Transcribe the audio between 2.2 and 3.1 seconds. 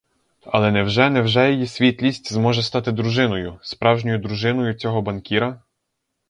зможе стати